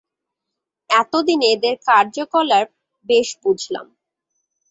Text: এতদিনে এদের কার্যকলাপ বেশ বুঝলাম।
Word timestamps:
এতদিনে 0.89 1.47
এদের 1.55 1.75
কার্যকলাপ 1.87 2.67
বেশ 3.09 3.27
বুঝলাম। 3.43 3.87